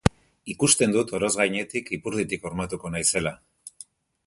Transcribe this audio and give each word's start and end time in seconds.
Ikusten 0.53 0.95
dut 0.95 1.13
oroz 1.17 1.29
gainetik 1.41 1.93
ipurditik 1.99 2.49
hormatuko 2.51 2.95
naizela! 2.95 3.35